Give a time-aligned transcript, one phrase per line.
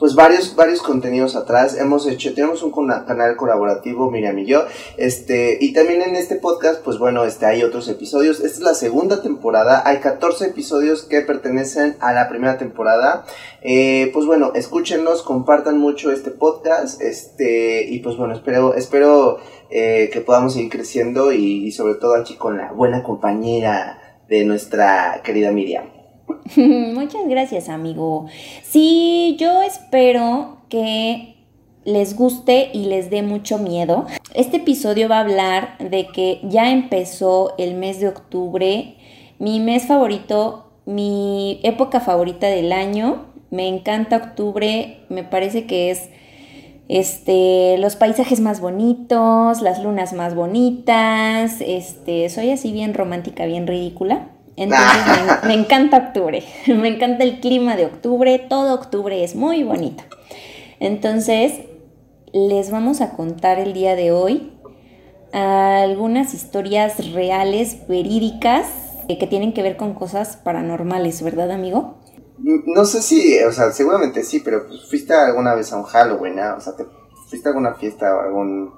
[0.00, 1.76] pues varios, varios contenidos atrás.
[1.76, 4.64] Hemos hecho, tenemos un canal colaborativo, Miriam y yo,
[4.96, 8.40] este, y también en este podcast, pues bueno, este, hay otros episodios.
[8.40, 13.26] Esta es la segunda temporada, hay 14 episodios que pertenecen a la primera temporada.
[13.60, 20.08] Eh, pues bueno, escúchenlos, compartan mucho este podcast, este, y pues bueno, espero, espero eh,
[20.10, 25.20] que podamos seguir creciendo y, y sobre todo aquí con la buena compañera de nuestra
[25.22, 25.99] querida Miriam.
[26.56, 28.26] Muchas gracias, amigo.
[28.62, 31.36] Sí, yo espero que
[31.84, 34.06] les guste y les dé mucho miedo.
[34.34, 38.96] Este episodio va a hablar de que ya empezó el mes de octubre,
[39.38, 43.26] mi mes favorito, mi época favorita del año.
[43.50, 46.10] Me encanta octubre, me parece que es
[46.88, 53.66] este, los paisajes más bonitos, las lunas más bonitas, este, soy así bien romántica, bien
[53.66, 54.28] ridícula.
[54.60, 60.04] Entonces me, encanta octubre, me encanta el clima de octubre, todo octubre es muy bonito.
[60.78, 61.60] Entonces,
[62.32, 64.52] les vamos a contar el día de hoy
[65.32, 68.66] algunas historias reales, verídicas,
[69.08, 71.98] que tienen que ver con cosas paranormales, ¿verdad, amigo?
[72.38, 76.36] No sé si, o sea, seguramente sí, pero pues, fuiste alguna vez a un Halloween,
[76.36, 76.56] ¿no?
[76.56, 76.84] O sea, ¿te
[77.28, 78.72] fuiste a alguna fiesta o algún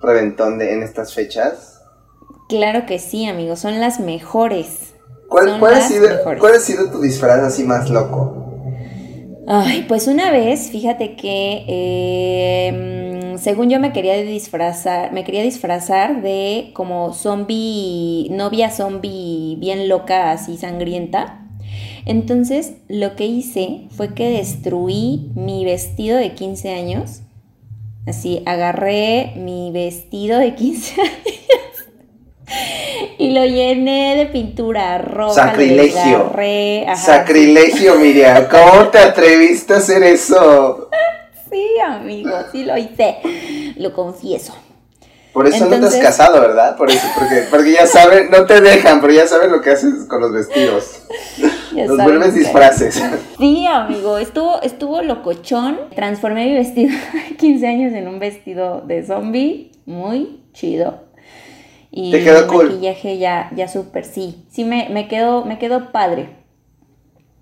[0.00, 1.80] reventón de, en estas fechas?
[2.48, 4.93] Claro que sí, amigo, son las mejores.
[5.34, 8.62] ¿Cuál, ha sido, tu disfraz así más loco?
[9.48, 11.64] Ay, pues una vez, fíjate que
[12.68, 19.88] em, según yo me quería disfrazar, me quería disfrazar de como zombie, novia zombie bien
[19.88, 21.40] loca, así sangrienta.
[22.06, 27.22] Entonces lo que hice fue que destruí mi vestido de 15 años.
[28.06, 31.34] Así, agarré mi vestido de 15 años
[33.18, 35.34] y lo llené de pintura roja.
[35.34, 36.32] Sacrilegio.
[36.96, 38.46] Sacrilegio, Miriam.
[38.50, 40.88] ¿Cómo te atreviste a hacer eso?
[41.50, 43.18] sí, amigo, sí lo hice.
[43.76, 44.54] Lo confieso.
[45.34, 46.76] Por eso no te has casado, ¿verdad?
[46.76, 50.04] Por eso, porque, porque ya saben, no te dejan, pero ya saben lo que haces
[50.08, 51.02] con los vestidos.
[51.72, 53.02] los vuelves disfraces.
[53.36, 55.76] Sí, amigo, estuvo, estuvo locochón.
[55.92, 56.94] Transformé mi vestido
[57.28, 59.72] de 15 años en un vestido de zombie.
[59.86, 61.03] Muy chido.
[61.96, 64.44] Y ¿Te maquillaje ya, ya súper, sí.
[64.50, 66.28] Sí, me, me, quedó, me quedó padre.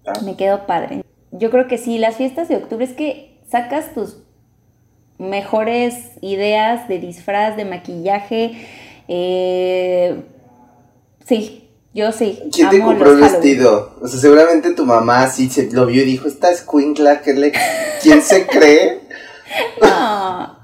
[0.07, 0.13] Ah.
[0.23, 1.07] Me quedó padre.
[1.31, 4.19] Yo creo que sí, las fiestas de octubre es que sacas tus
[5.17, 8.53] mejores ideas de disfraz, de maquillaje.
[9.09, 10.21] Eh,
[11.27, 12.39] sí, yo sí.
[12.53, 13.97] ¿Quién te compró el vestido?
[14.03, 16.61] O sea, seguramente tu mamá sí se lo vio y dijo, esta es
[17.23, 17.53] que le...
[18.03, 19.01] ¿quién se cree?
[19.81, 20.59] no,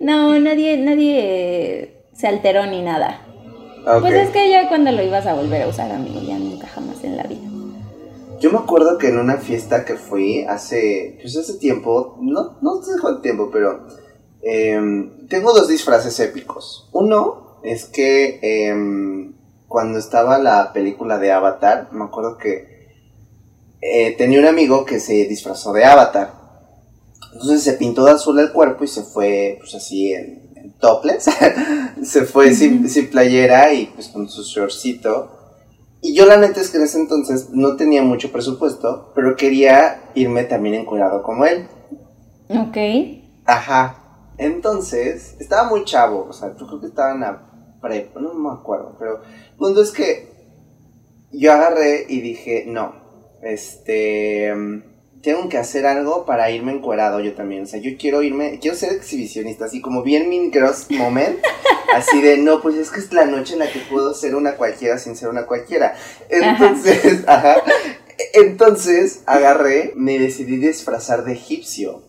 [0.00, 3.25] no, nadie, nadie se alteró ni nada.
[3.86, 7.04] Pues es que ya cuando lo ibas a volver a usar, amigo, ya nunca jamás
[7.04, 7.48] en la vida.
[8.40, 12.82] Yo me acuerdo que en una fiesta que fui hace, pues hace tiempo, no, no
[12.82, 13.86] sé cuánto tiempo, pero
[14.42, 16.88] em, tengo dos disfraces épicos.
[16.92, 19.34] Uno es que em,
[19.68, 22.88] cuando estaba la película de Avatar, me acuerdo que
[23.80, 26.34] eh, tenía un amigo que se disfrazó de Avatar.
[27.34, 31.28] Entonces se pintó de azul el cuerpo y se fue, pues así en, topless,
[32.02, 35.32] se fue sin, playera y pues con su shortcito.
[36.02, 40.10] Y yo la neta es que en ese entonces no tenía mucho presupuesto, pero quería
[40.14, 41.66] irme también encuadrado como él.
[42.48, 42.76] Ok.
[43.44, 44.02] Ajá.
[44.38, 47.42] Entonces, estaba muy chavo, o sea, yo creo que estaba en la
[47.80, 50.30] prepa, no me acuerdo, pero el punto es que
[51.32, 52.94] yo agarré y dije, no,
[53.42, 54.52] este
[55.26, 57.64] tengo que hacer algo para irme encuerado yo también.
[57.64, 61.40] O sea, yo quiero irme, quiero ser exhibicionista, así como bien min Cross Moment.
[61.96, 64.54] así de, no, pues es que es la noche en la que puedo ser una
[64.54, 65.96] cualquiera sin ser una cualquiera.
[66.28, 67.56] Entonces, ajá.
[68.34, 72.04] Entonces, agarré, me decidí disfrazar de egipcio.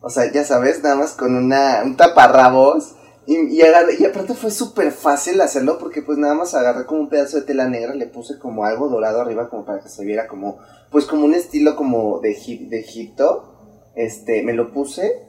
[0.00, 2.95] O sea, ya sabes, nada más con una, un taparrabos
[3.26, 7.00] Y, y, agarré, y aparte fue súper fácil hacerlo porque pues nada más agarré como
[7.00, 10.04] un pedazo de tela negra, le puse como algo dorado arriba como para que se
[10.04, 10.58] viera como,
[10.90, 12.30] pues como un estilo como de,
[12.68, 13.52] de Egipto.
[13.96, 15.22] Este, me lo puse,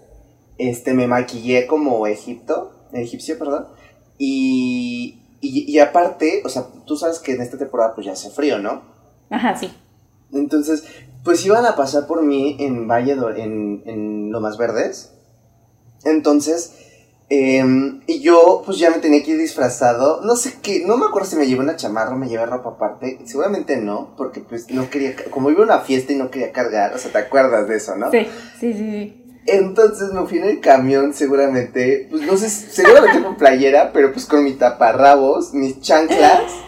[0.57, 3.67] este, me maquillé como Egipto, egipcio, perdón.
[4.17, 8.29] Y, y, y aparte, o sea, tú sabes que en esta temporada pues ya hace
[8.29, 8.81] frío, ¿no?
[9.29, 9.71] Ajá, sí.
[10.33, 10.83] Entonces,
[11.23, 15.13] pues iban a pasar por mí en Valle, en, en Lomas Verdes.
[16.03, 16.73] Entonces,
[17.29, 20.21] Em, y yo, pues ya me tenía que ir disfrazado.
[20.23, 22.69] No sé qué, no me acuerdo si me llevé una chamarra o me llevé ropa
[22.69, 23.19] aparte.
[23.25, 26.93] Seguramente no, porque pues no quería, como iba a una fiesta y no quería cargar,
[26.93, 28.11] o sea, ¿te acuerdas de eso, no?
[28.11, 28.27] Sí,
[28.59, 29.23] sí, sí, sí.
[29.45, 34.25] Entonces me fui en el camión, seguramente, pues no sé, seguramente con playera, pero pues
[34.25, 36.43] con mi taparrabos, mis chanclas.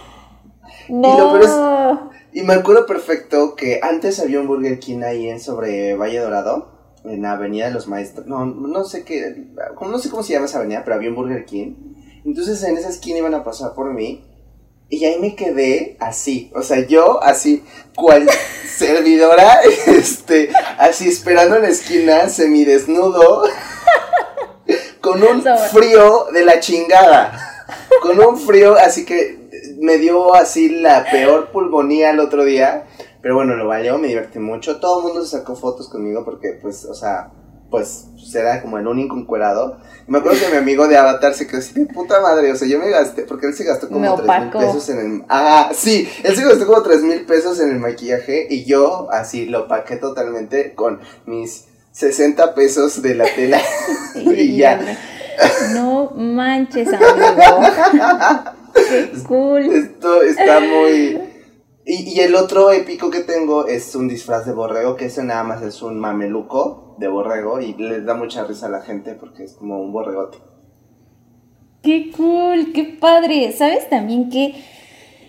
[0.91, 2.09] No.
[2.33, 6.17] Y, y me acuerdo perfecto que antes había un Burger King ahí en sobre Valle
[6.17, 8.27] Dorado en la Avenida de los Maestros.
[8.27, 9.47] No, no sé qué,
[9.81, 11.75] no sé cómo se llama esa avenida, pero había un Burger King.
[12.25, 14.25] Entonces en esa esquina iban a pasar por mí.
[14.91, 17.63] Y ahí me quedé así, o sea, yo así,
[17.95, 18.27] cual
[18.75, 20.49] servidora, este,
[20.79, 23.43] así esperando en la esquina, semidesnudo,
[25.01, 27.67] con un frío de la chingada,
[28.01, 29.39] con un frío, así que
[29.79, 32.85] me dio así la peor pulmonía el otro día.
[33.21, 34.79] Pero bueno, lo valió, me divertí mucho.
[34.79, 37.31] Todo el mundo se sacó fotos conmigo porque, pues, o sea,
[37.69, 39.77] pues, era como el único encuerado.
[40.07, 42.51] Y me acuerdo que mi amigo de Avatar se quedó así de puta madre.
[42.51, 45.23] O sea, yo me gasté, porque él se gastó como tres mil pesos en el.
[45.29, 48.47] Ah, sí, él se gastó como tres mil pesos en el maquillaje.
[48.49, 53.59] Y yo, así, lo paqué totalmente con mis 60 pesos de la tela.
[54.15, 54.79] y ya.
[55.73, 57.59] No manches, amigo.
[58.73, 59.73] Qué cool.
[59.73, 61.28] Esto está muy.
[61.91, 65.63] Y, el otro épico que tengo es un disfraz de borrego, que ese nada más
[65.63, 69.53] es un mameluco de borrego y les da mucha risa a la gente porque es
[69.53, 70.37] como un borregote.
[71.81, 72.73] ¡Qué cool!
[72.73, 73.51] ¡Qué padre!
[73.53, 74.53] ¿Sabes también que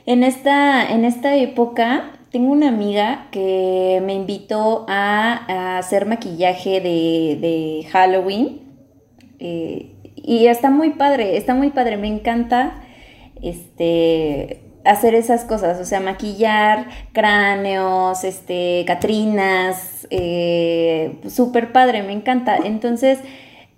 [0.04, 7.86] en esta, en esta época tengo una amiga que me invitó a, hacer maquillaje de,
[7.90, 8.60] Halloween?
[9.38, 12.82] Eh, y está muy padre, está muy padre, me encanta.
[13.40, 22.56] Este hacer esas cosas, o sea, maquillar cráneos, este, catrinas, eh, súper padre, me encanta.
[22.56, 23.18] Entonces,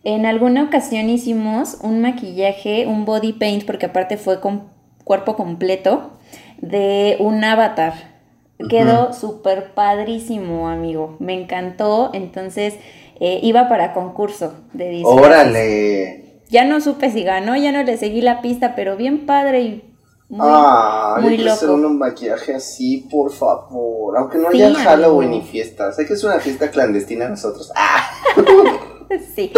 [0.04, 4.64] en alguna ocasión hicimos un maquillaje, un body paint, porque aparte fue con
[5.04, 6.12] cuerpo completo,
[6.60, 8.12] de un avatar.
[8.69, 11.16] Quedó súper padrísimo, amigo.
[11.19, 12.10] Me encantó.
[12.14, 12.76] Entonces,
[13.19, 15.26] eh, iba para concurso de disfraces.
[15.26, 16.25] ¡Órale!
[16.48, 19.92] Ya no supe si ganó, ya no le seguí la pista, pero bien padre y
[20.32, 21.52] muy, ah, muy loco.
[21.52, 24.17] hacer un maquillaje así, por favor.
[24.17, 25.93] Aunque no haya Halloween ni fiesta.
[25.93, 27.70] Sé que es una fiesta clandestina nosotros.
[27.76, 28.11] ¡Ah!
[29.34, 29.52] Sí,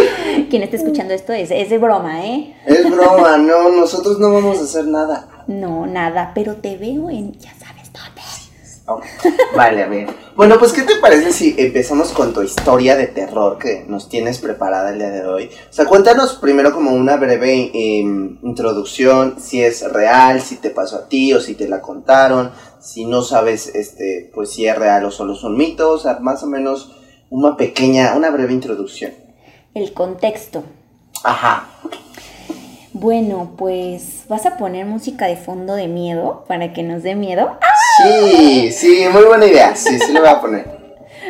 [0.50, 2.56] quien esté escuchando esto es, es de broma, ¿eh?
[2.66, 5.44] Es broma, no, nosotros no vamos a hacer nada.
[5.46, 7.63] No, nada, pero te veo en, ya sabes dónde.
[9.56, 10.08] Vale, a ver.
[10.36, 14.38] Bueno, pues, ¿qué te parece si empezamos con tu historia de terror que nos tienes
[14.38, 15.50] preparada el día de hoy?
[15.70, 20.96] O sea, cuéntanos primero como una breve em, introducción, si es real, si te pasó
[20.96, 25.04] a ti o si te la contaron, si no sabes, este, pues si es real
[25.06, 26.92] o solo son mitos, o sea, más o menos
[27.30, 29.12] una pequeña, una breve introducción.
[29.72, 30.62] El contexto.
[31.22, 31.68] Ajá.
[32.94, 37.58] Bueno, pues vas a poner música de fondo de miedo para que nos dé miedo.
[37.96, 39.74] Sí, sí, muy buena idea.
[39.74, 40.64] Sí, sí le voy a poner.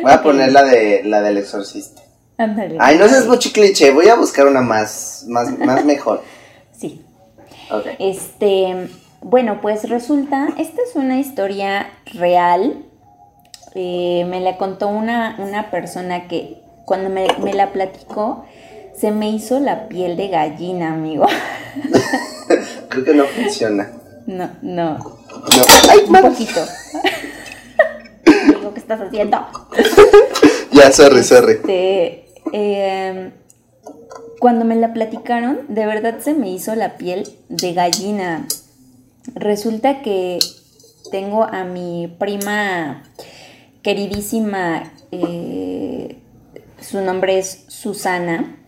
[0.03, 2.03] Voy a poner la de la del exorcista.
[2.37, 2.77] Ándale.
[2.79, 6.21] Ay, no seas mucho cliché, voy a buscar una más, más, más mejor.
[6.71, 7.03] Sí.
[7.71, 7.87] Ok.
[7.97, 8.87] Este,
[9.21, 12.85] bueno, pues resulta, esta es una historia real.
[13.73, 18.45] Eh, me la contó una, una persona que cuando me, me la platicó,
[18.99, 21.25] se me hizo la piel de gallina, amigo.
[22.89, 23.91] Creo que no funciona.
[24.25, 24.97] No, no.
[24.97, 25.65] No.
[25.89, 26.65] ¡Ay, Un poquito.
[28.47, 29.45] Digo, ¿qué estás haciendo?
[30.71, 31.53] ya, sorry, sorry.
[31.53, 33.31] Este, em,
[34.39, 38.47] cuando me la platicaron, de verdad se me hizo la piel de gallina.
[39.33, 40.39] Resulta que
[41.11, 43.03] tengo a mi prima
[43.83, 46.17] queridísima, eh,
[46.79, 48.64] su nombre es Susana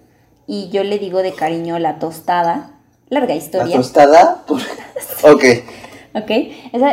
[0.48, 2.72] y yo le digo de cariño la tostada.
[3.10, 3.76] Larga historia.
[3.76, 4.44] ¿La tostada?
[5.24, 5.44] ok.
[6.14, 6.32] ok,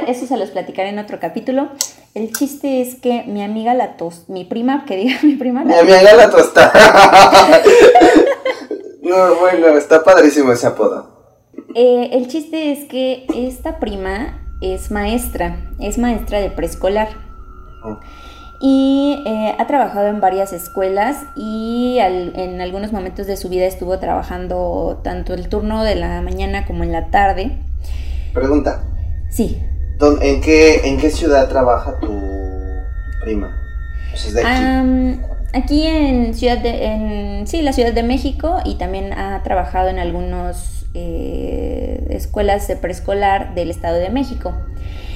[0.09, 1.69] eso se los platicaré en otro capítulo.
[2.15, 5.65] El chiste es que mi amiga la tos, mi prima, que diga mi prima.
[5.65, 6.73] mi amiga la tostada.
[9.03, 11.15] no, bueno, está padrísimo ese apodo.
[11.75, 17.09] Eh, el chiste es que esta prima es maestra, es maestra de preescolar.
[17.85, 17.99] Oh.
[18.67, 23.99] Y eh, ha trabajado en varias escuelas y en algunos momentos de su vida estuvo
[23.99, 27.59] trabajando tanto el turno de la mañana como en la tarde.
[28.33, 28.83] Pregunta.
[29.29, 29.61] Sí.
[30.23, 32.19] ¿En qué, en qué ciudad trabaja tu
[33.23, 33.55] prima?
[34.43, 35.21] aquí.
[35.53, 39.99] aquí en Ciudad de, en, sí, la Ciudad de México y también ha trabajado en
[39.99, 44.55] algunas eh, escuelas de preescolar del Estado de México.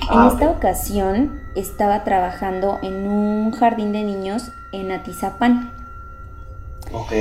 [0.03, 5.73] En ah, esta ocasión estaba trabajando en un jardín de niños en Atizapán.
[6.93, 7.13] Ok.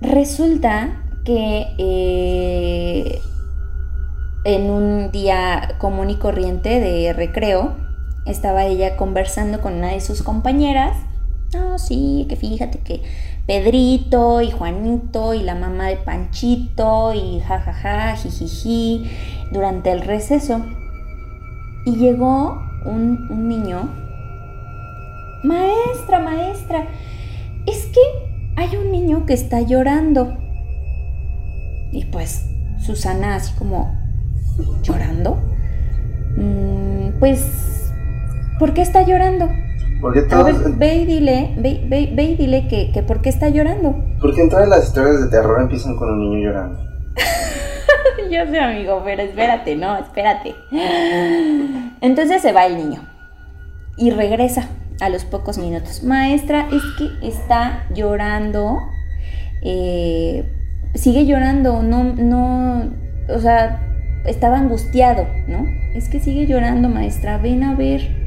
[0.00, 3.20] Resulta que eh,
[4.44, 7.76] en un día común y corriente de recreo,
[8.26, 10.96] estaba ella conversando con una de sus compañeras.
[11.54, 13.02] No, sí, que fíjate que
[13.48, 19.10] Pedrito y Juanito y la mamá de Panchito y jajaja, jijiji,
[19.50, 20.60] durante el receso.
[21.86, 23.88] Y llegó un, un niño.
[25.44, 26.88] Maestra, maestra,
[27.64, 28.00] es que
[28.56, 30.36] hay un niño que está llorando.
[31.90, 33.96] Y pues Susana así como,
[34.82, 35.38] ¿llorando?
[36.36, 37.94] Mm, pues,
[38.58, 39.48] ¿por qué está llorando?
[40.00, 40.78] Porque todos...
[40.78, 43.96] ve y dile, ve, ve, y dile que, que por qué está llorando.
[44.20, 46.78] Porque en todas las historias de terror empiezan con un niño llorando.
[48.30, 50.54] Yo sé, amigo, pero espérate, no, espérate.
[52.00, 53.02] Entonces se va el niño
[53.96, 54.68] y regresa
[55.00, 56.02] a los pocos minutos.
[56.02, 58.78] Maestra, es que está llorando.
[59.62, 60.44] Eh,
[60.94, 62.90] sigue llorando, no, no,
[63.28, 63.80] o sea,
[64.26, 65.64] estaba angustiado, ¿no?
[65.94, 68.17] Es que sigue llorando, maestra, ven a ver.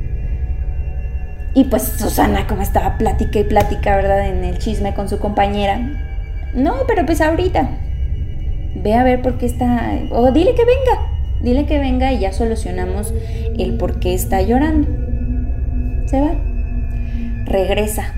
[1.54, 4.28] Y pues Susana, como estaba plática y plática, ¿verdad?
[4.28, 5.80] En el chisme con su compañera.
[6.54, 7.70] No, pero pues ahorita.
[8.76, 9.92] Ve a ver por qué está...
[10.12, 11.12] O dile que venga.
[11.42, 13.14] Dile que venga y ya solucionamos
[13.58, 14.88] el por qué está llorando.
[16.06, 16.32] Se va.
[17.46, 18.14] Regresa.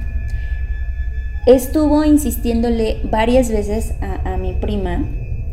[1.47, 5.03] Estuvo insistiéndole varias veces a, a mi prima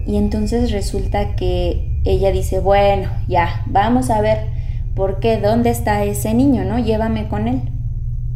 [0.06, 4.59] y entonces resulta que ella dice, bueno, ya, vamos a ver
[4.94, 6.78] por qué, dónde está ese niño, ¿no?
[6.78, 7.62] Llévame con él.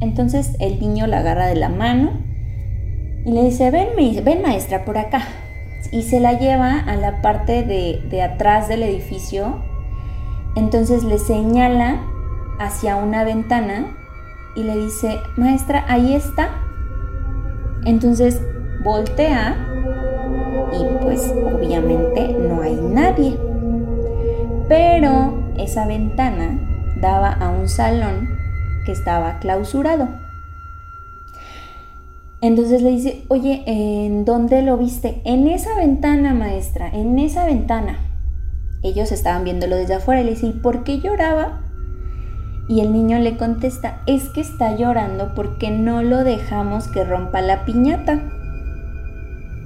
[0.01, 2.13] Entonces el niño la agarra de la mano
[3.25, 3.89] y le dice, ven,
[4.25, 5.23] ven maestra, por acá.
[5.93, 9.63] Y se la lleva a la parte de, de atrás del edificio.
[10.57, 12.03] Entonces le señala
[12.59, 13.97] hacia una ventana
[14.57, 16.51] y le dice, maestra, ahí está.
[17.85, 18.41] Entonces
[18.83, 19.57] voltea
[20.73, 23.39] y pues obviamente no hay nadie
[24.69, 26.59] pero esa ventana
[27.01, 28.29] daba a un salón
[28.85, 30.09] que estaba clausurado.
[32.41, 35.23] Entonces le dice, oye, ¿en dónde lo viste?
[35.25, 37.99] En esa ventana, maestra, en esa ventana.
[38.83, 41.63] Ellos estaban viéndolo desde afuera y le dice, ¿y por qué lloraba?
[42.69, 47.41] Y el niño le contesta, es que está llorando porque no lo dejamos que rompa
[47.41, 48.31] la piñata.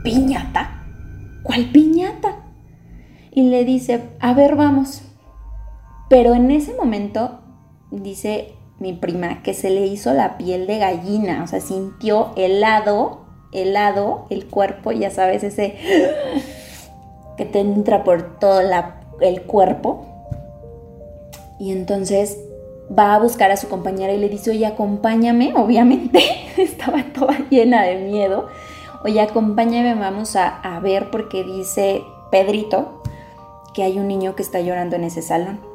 [0.04, 0.84] ¿Piñata?
[1.42, 2.48] ¿Cuál piñata?
[3.38, 5.02] y le dice, a ver, vamos.
[6.08, 7.40] Pero en ese momento,
[7.90, 13.26] dice mi prima, que se le hizo la piel de gallina, o sea, sintió helado,
[13.52, 15.76] helado el cuerpo, ya sabes, ese
[17.36, 18.60] que te entra por todo
[19.20, 20.06] el cuerpo.
[21.58, 22.38] Y entonces
[22.96, 26.22] va a buscar a su compañera y le dice, oye, acompáñame, obviamente,
[26.56, 28.46] estaba toda llena de miedo.
[29.04, 33.02] Oye, acompáñame, vamos a, a ver porque dice Pedrito,
[33.74, 35.67] que hay un niño que está llorando en ese salón.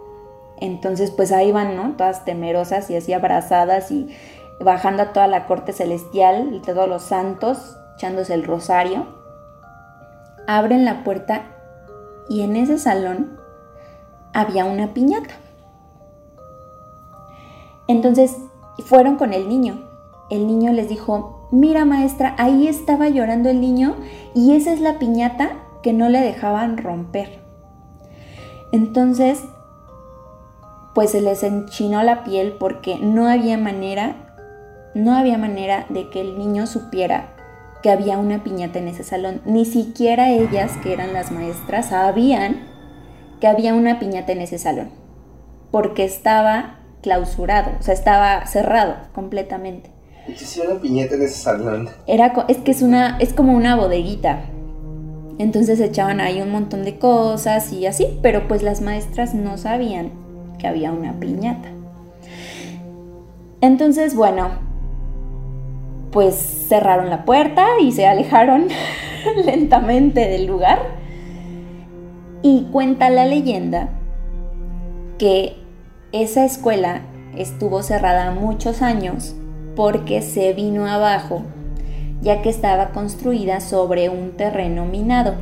[0.60, 1.96] Entonces, pues ahí van, ¿no?
[1.98, 4.16] Todas temerosas y así abrazadas y
[4.60, 9.08] bajando a toda la corte celestial, todos los santos, echándose el rosario.
[10.48, 11.44] Abren la puerta
[12.30, 13.40] y en ese salón
[14.34, 15.36] había una piñata.
[17.88, 18.38] Entonces
[18.86, 19.90] fueron con el niño.
[20.30, 23.96] El niño les dijo, mira maestra, ahí estaba llorando el niño
[24.34, 27.42] y esa es la piñata que no le dejaban romper.
[28.72, 29.44] Entonces,
[30.94, 34.16] pues se les enchinó la piel porque no había manera,
[34.94, 37.34] no había manera de que el niño supiera
[37.82, 39.42] que había una piñata en ese salón.
[39.46, 42.62] Ni siquiera ellas, que eran las maestras, sabían
[43.42, 44.90] que había una piñata en ese salón,
[45.70, 49.92] porque estaba clausurado, o sea, estaba cerrado completamente.
[50.26, 51.90] ¿Y qué una piñata en ese salón?
[52.08, 54.46] Era, es que es una, es como una bodeguita.
[55.38, 60.23] Entonces echaban ahí un montón de cosas y así, pero pues las maestras no sabían
[60.58, 61.70] que había una piñata.
[63.62, 64.50] Entonces, bueno,
[66.12, 66.36] pues
[66.68, 68.68] cerraron la puerta y se alejaron
[69.46, 70.80] lentamente del lugar.
[72.42, 73.90] Y cuenta la leyenda
[75.18, 75.56] que
[76.12, 77.02] esa escuela
[77.38, 79.36] estuvo cerrada muchos años
[79.76, 81.44] porque se vino abajo,
[82.22, 85.36] ya que estaba construida sobre un terreno minado.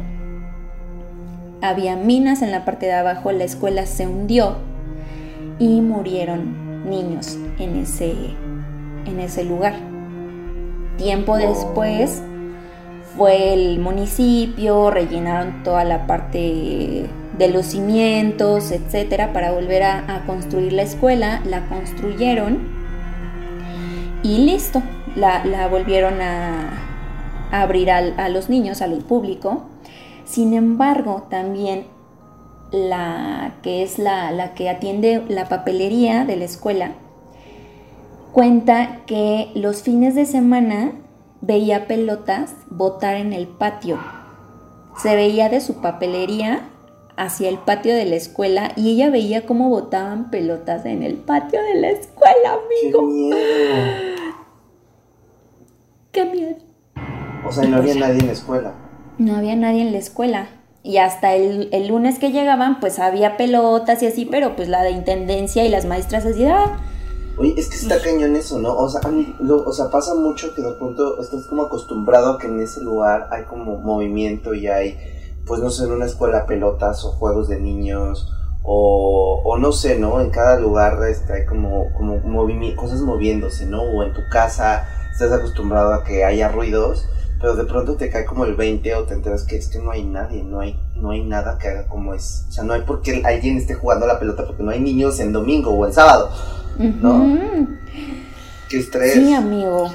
[1.62, 4.58] Había minas en la parte de abajo, la escuela se hundió
[5.60, 8.14] y murieron niños en ese,
[9.06, 9.76] en ese lugar.
[10.98, 12.22] Tiempo después
[13.16, 20.74] fue el municipio, rellenaron toda la parte de los cimientos, etcétera, para volver a, construir
[20.74, 22.60] la escuela, la construyeron
[24.24, 24.82] y listo,
[25.16, 26.70] la, volvieron a,
[27.52, 29.64] abrir a los niños, al público.
[30.24, 31.86] Sin embargo, también
[32.72, 36.94] la que es la, la que atiende la papelería de la escuela,
[38.32, 40.94] cuenta que los fines de semana
[41.42, 44.00] veía pelotas botar en el patio.
[44.98, 46.70] Se veía de su papelería
[47.18, 51.62] hacia el patio de la escuela y ella veía cómo botaban pelotas en el patio
[51.62, 53.00] de la escuela, amigo.
[53.02, 53.36] ¡Qué miedo!
[56.12, 56.56] ¡Qué miedo!
[57.46, 58.74] O sea, no había nadie en la escuela.
[59.18, 60.48] No había nadie en la escuela.
[60.84, 64.92] Y hasta el, lunes que llegaban, pues había pelotas y así, pero pues la de
[64.92, 66.80] intendencia y las maestras así, ah,
[67.38, 68.76] Oye, es que está cañón eso, ¿no?
[68.76, 69.02] O sea,
[69.66, 73.30] o sea, pasa mucho que de pronto estás como acostumbrado a que en ese lugar
[73.32, 74.98] hay como movimiento y hay,
[75.46, 78.32] pues no sé, en una escuela pelotas o juegos de niños
[78.64, 80.20] o, o no sé, ¿no?
[80.20, 82.22] En cada lugar este, hay como, como
[82.76, 83.82] cosas moviéndose, ¿no?
[83.82, 87.08] O en tu casa estás acostumbrado a que haya ruidos,
[87.42, 89.92] pero de pronto te cae como el 20 o te enteras que es que no
[89.92, 92.46] hay nadie, no hay, no hay nada que haga como es.
[92.50, 95.20] O sea, no hay por qué alguien esté jugando la pelota porque no hay niños
[95.20, 96.32] en domingo o en sábado.
[96.78, 97.38] ¿no?
[98.70, 99.14] Qué estrés.
[99.14, 99.92] Sí, amigo.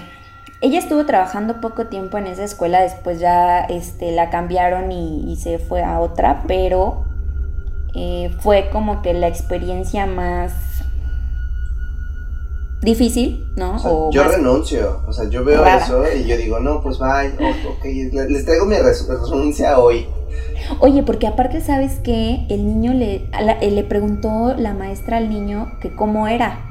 [0.61, 5.59] Ella estuvo trabajando poco tiempo en esa escuela, después ya este, la cambiaron y, se
[5.59, 7.05] fue a otra, pero
[7.95, 10.76] eh, fue como que la experiencia más
[12.83, 14.11] difícil, ¿no?
[14.11, 17.33] yo renuncio, o sea, yo veo eso y yo digo, no, pues bye,
[17.69, 17.85] ok,
[18.29, 20.07] les traigo mi renuncia hoy.
[20.81, 23.29] Oye, porque aparte sabes que el niño le,
[23.61, 26.63] le preguntó la maestra al niño que cómo era.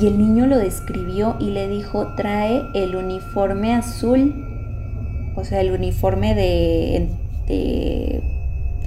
[0.00, 4.46] Y el niño lo describió y le dijo, trae el uniforme azul.
[5.36, 7.08] O sea, el uniforme de,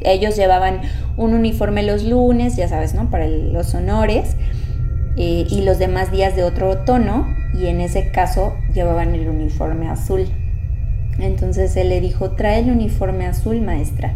[0.01, 0.81] ellos llevaban
[1.17, 3.09] un uniforme los lunes, ya sabes, ¿no?
[3.09, 4.35] Para los honores.
[5.15, 7.27] Eh, y los demás días de otro tono.
[7.53, 10.27] Y en ese caso llevaban el uniforme azul.
[11.19, 14.15] Entonces él le dijo, trae el uniforme azul, maestra.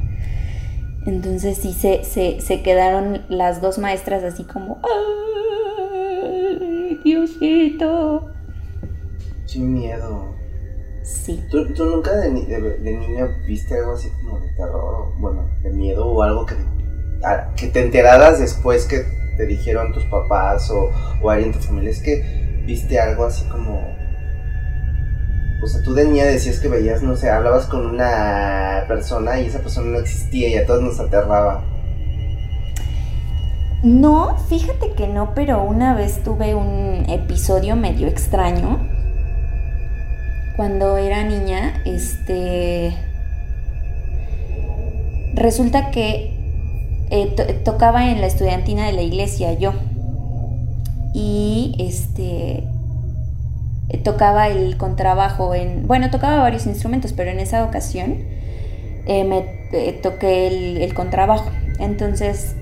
[1.06, 4.82] Entonces sí se, se, quedaron las dos maestras así como,
[6.22, 8.30] ¡ay, Diosito!
[9.52, 10.36] Qué miedo.
[11.04, 11.42] Sí.
[11.50, 16.22] ¿Tú, nunca de, de, niño viste algo así como de terror, bueno, de miedo o
[16.22, 16.56] algo que,
[17.56, 19.06] que te enteraras después que
[19.38, 20.92] te dijeron tus papás o,
[21.30, 21.92] alguien de tu familia?
[21.92, 23.96] Es que viste algo así como
[25.64, 29.48] o sea, tú de niña decías que veías, no sé, hablabas con una persona y
[29.48, 31.64] esa persona no existía y a todos nos aterraba.
[33.84, 38.80] No, fíjate que no, pero una vez tuve un episodio medio extraño.
[40.56, 42.96] Cuando era niña, este...
[45.36, 46.27] Resulta que
[47.10, 49.74] eh, tocaba en la estudiantina de la iglesia yo.
[51.14, 52.68] Y este
[53.90, 58.26] eh, tocaba el contrabajo en, bueno, tocaba varios instrumentos, pero en esa ocasión
[59.06, 61.50] eh, me toqué el, contrabajo.
[61.80, 62.56] Entonces,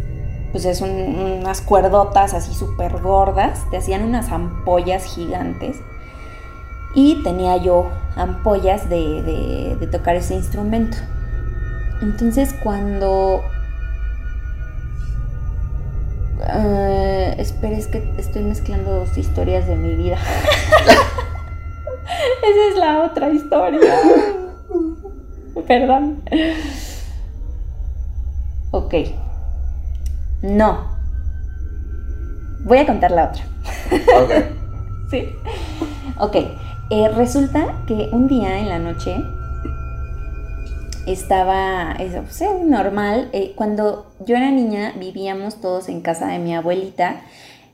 [0.51, 5.77] pues es unas cuerdotas así súper gordas, te hacían unas ampollas gigantes.
[6.93, 10.95] Y tenía yo ampollas de, de tocar ese instrumento.
[12.01, 13.41] Entonces cuando
[16.47, 20.17] Uh, espera, es que estoy mezclando dos historias de mi vida.
[22.43, 23.95] Esa es la otra historia.
[25.67, 26.21] Perdón.
[28.71, 28.93] Ok.
[30.43, 30.95] No.
[32.63, 33.43] Voy a contar la otra.
[33.91, 34.31] Ok.
[35.09, 35.35] sí.
[36.19, 36.35] Ok.
[36.91, 39.17] Eh, resulta que un día en la noche
[41.05, 43.29] estaba, eso, pues, normal.
[43.33, 47.21] Eh, cuando yo era niña vivíamos todos en casa de mi abuelita.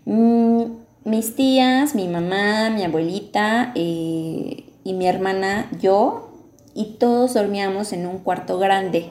[0.06, 0.63] Mm,
[1.06, 6.32] mis tías, mi mamá, mi abuelita eh, y mi hermana, yo,
[6.74, 9.10] y todos dormíamos en un cuarto grande.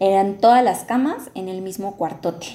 [0.00, 2.46] Eran todas las camas en el mismo cuartote.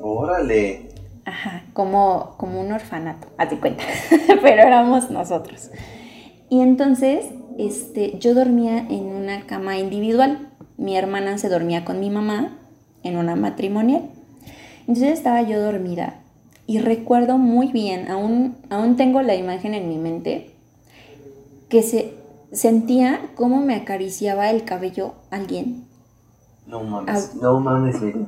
[0.00, 0.88] Órale.
[1.24, 3.84] Ajá, como, como un orfanato, haz cuenta.
[4.42, 5.70] Pero éramos nosotros.
[6.48, 7.26] Y entonces
[7.66, 10.48] este, yo dormía en una cama individual.
[10.76, 12.56] Mi hermana se dormía con mi mamá
[13.02, 14.10] en una matrimonial.
[14.80, 16.20] Entonces estaba yo dormida
[16.70, 20.54] y recuerdo muy bien, aún, aún tengo la imagen en mi mente,
[21.68, 22.14] que se
[22.52, 25.84] sentía cómo me acariciaba el cabello alguien.
[26.68, 28.20] No mames, no mames, mira.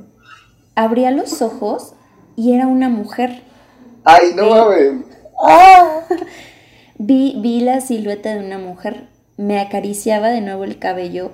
[0.75, 1.93] Abría los ojos
[2.35, 3.43] y era una mujer.
[4.03, 5.05] ¡Ay, no mames!
[5.41, 6.01] ¡Ah!
[6.97, 11.31] Vi, vi la silueta de una mujer, me acariciaba de nuevo el cabello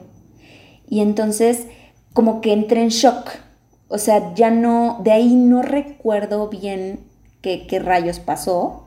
[0.90, 1.68] y entonces
[2.14, 3.30] como que entré en shock.
[3.88, 7.00] O sea, ya no, de ahí no recuerdo bien
[7.42, 8.86] qué, qué rayos pasó.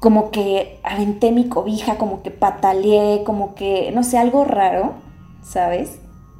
[0.00, 4.94] Como que aventé mi cobija, como que pataleé, como que, no sé, algo raro,
[5.44, 5.98] ¿sabes?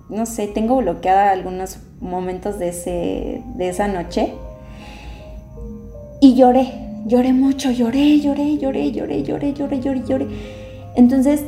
[0.09, 4.35] No sé, tengo bloqueada algunos momentos de, ese, de esa noche.
[6.20, 6.72] Y lloré,
[7.07, 10.03] lloré mucho, lloré, lloré, lloré, lloré, lloré, lloré, lloré.
[10.05, 10.62] lloré
[10.94, 11.44] entonces,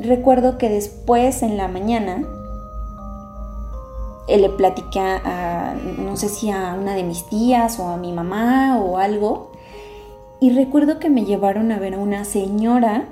[0.00, 2.24] recuerdo que después en la mañana
[4.28, 8.12] eh, le platiqué a, no sé si a una de mis tías o a mi
[8.12, 9.52] mamá o algo.
[10.40, 13.08] Y recuerdo que me llevaron a ver a una señora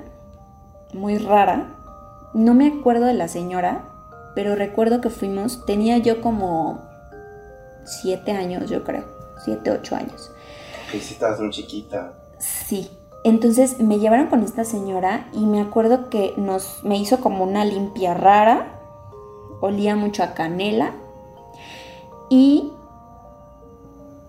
[0.93, 1.75] muy rara.
[2.33, 3.89] No me acuerdo de la señora,
[4.35, 6.81] pero recuerdo que fuimos, tenía yo como
[7.83, 9.05] siete años, yo creo,
[9.43, 10.31] siete, ocho años.
[10.93, 12.13] Y si estabas muy chiquita.
[12.37, 12.89] Sí.
[13.23, 17.65] Entonces me llevaron con esta señora y me acuerdo que nos, me hizo como una
[17.65, 18.79] limpia rara,
[19.59, 20.91] olía mucho a canela
[22.29, 22.71] y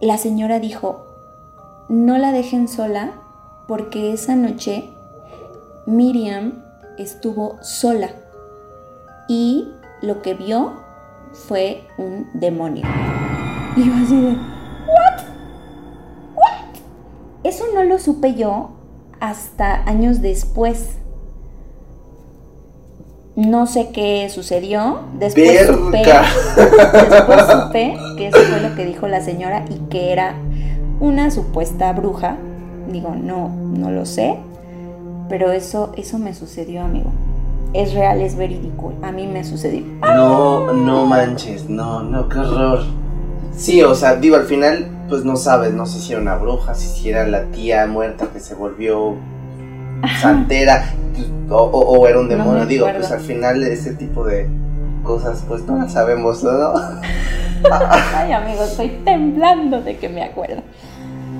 [0.00, 1.04] la señora dijo,
[1.88, 3.12] no la dejen sola
[3.66, 4.90] porque esa noche
[5.86, 6.64] Miriam
[6.96, 8.10] estuvo sola
[9.28, 9.68] y
[10.00, 10.72] lo que vio
[11.32, 12.84] fue un demonio.
[13.76, 15.22] Y yo así de, ¿what?
[16.34, 16.76] ¿what?
[17.44, 18.70] Eso no lo supe yo
[19.20, 20.96] hasta años después.
[23.36, 25.00] No sé qué sucedió.
[25.18, 30.34] Después supe, después supe que eso fue lo que dijo la señora y que era
[31.00, 32.36] una supuesta bruja.
[32.90, 34.38] Digo, no, no lo sé.
[35.28, 37.10] Pero eso, eso me sucedió, amigo.
[37.74, 38.94] Es real, es verídico.
[39.02, 39.84] A mí me sucedió.
[40.00, 42.80] No, no manches, no, no, qué horror.
[43.54, 46.74] Sí, o sea, digo, al final, pues no sabes, no sé si era una bruja,
[46.74, 49.16] si era la tía muerta que se volvió
[50.20, 50.92] santera
[51.50, 52.66] o, era un demonio.
[52.66, 54.48] Digo, pues al final ese tipo de
[55.02, 56.50] cosas, pues no las sabemos, ¿no?
[58.14, 60.62] Ay, amigo, estoy temblando de que me acuerdo.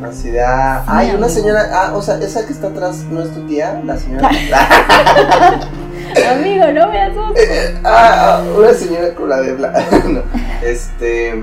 [0.03, 3.35] Así de, ah, ay, una señora, ah, o sea, esa que está atrás no es
[3.35, 4.29] tu tía, la señora.
[6.31, 7.75] amigo, no me asustes.
[7.85, 9.81] ah, una señora con la de blanco.
[10.09, 10.23] no,
[10.63, 11.43] este,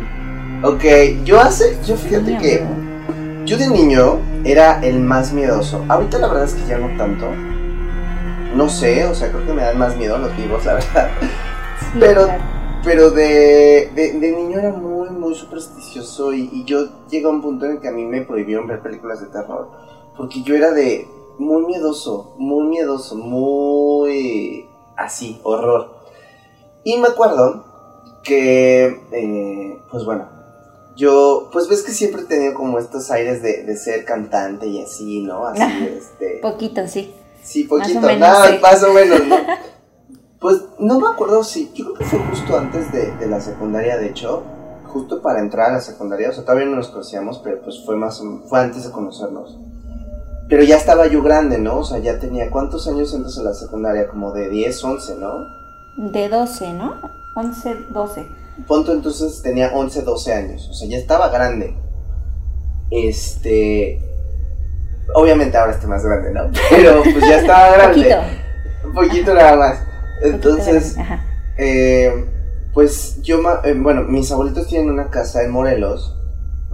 [0.65, 0.83] ok,
[1.23, 2.65] yo hace, yo fíjate que
[3.45, 5.85] yo de niño era el más miedoso.
[5.87, 7.27] Ahorita la verdad es que ya no tanto.
[8.55, 11.09] No sé, o sea, creo que me dan más miedo los vivos, la verdad.
[11.99, 12.27] pero
[12.85, 17.71] pero de, de, niño era muy, muy supersticioso y, yo llegué a un punto en
[17.73, 19.71] el que a mí me prohibieron ver películas de terror.
[20.15, 21.07] Porque yo era de
[21.39, 25.95] muy miedoso, muy miedoso, muy así, horror.
[26.83, 27.65] Y me acuerdo
[28.23, 30.34] que, eh, pues bueno,
[30.95, 34.81] yo, pues ves que siempre he tenido como estos aires de, de ser cantante y
[34.81, 35.47] así, ¿no?
[35.47, 36.39] Así, este...
[36.41, 37.13] Poquito, sí.
[37.43, 39.35] Sí, poquito, nada, más o menos, ¿no?
[40.39, 43.97] pues no me acuerdo si, yo creo que fue justo antes de, de, la secundaria,
[43.97, 44.43] de hecho,
[44.87, 47.95] justo para entrar a la secundaria, o sea, todavía no nos conocíamos, pero pues fue
[47.95, 49.59] más, fue antes de conocernos.
[50.47, 51.79] Pero ya estaba yo grande, ¿no?
[51.79, 54.07] O sea, ya tenía, ¿cuántos años antes de la secundaria?
[54.07, 55.47] Como de 10, 11, ¿no?
[55.97, 57.01] De 12, ¿no?
[57.35, 58.44] 11, 12.
[58.67, 61.75] Punto entonces tenía 11, 12 años, o sea, ya estaba grande.
[62.89, 63.99] Este.
[65.13, 66.51] Obviamente ahora estoy más grande, ¿no?
[66.69, 68.03] Pero pues ya estaba grande.
[68.03, 68.87] poquito.
[68.87, 69.79] Un poquito nada más.
[70.21, 70.95] Entonces,
[71.57, 72.25] eh,
[72.73, 76.17] pues yo, eh, bueno, mis abuelitos tienen una casa en Morelos,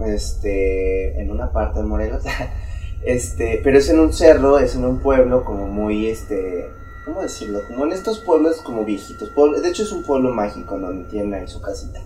[0.04, 2.24] este, en una parte de Morelos,
[3.04, 6.68] este, pero es en un cerro, es en un pueblo como muy, este,
[7.04, 7.60] ¿cómo decirlo?
[7.68, 9.30] Como en estos pueblos como viejitos.
[9.62, 12.00] de hecho es un pueblo mágico donde tienen ahí su casita.